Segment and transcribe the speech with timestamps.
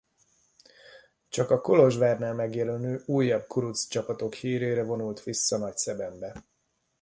[1.29, 6.45] Csak a Kolozsvárnál megjelenő újabb kuruc csapatok hírére vonult vissza Nagyszebenbe.